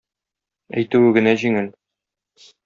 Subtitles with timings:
[0.81, 1.69] Әйтүе генә җиңел.